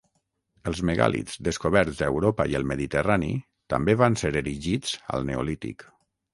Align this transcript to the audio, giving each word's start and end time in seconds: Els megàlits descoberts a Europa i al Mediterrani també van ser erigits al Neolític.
Els 0.69 0.79
megàlits 0.89 1.37
descoberts 1.47 2.01
a 2.01 2.09
Europa 2.15 2.47
i 2.55 2.59
al 2.61 2.67
Mediterrani 2.73 3.31
també 3.77 3.99
van 4.03 4.21
ser 4.25 4.35
erigits 4.45 4.99
al 5.19 5.33
Neolític. 5.33 5.91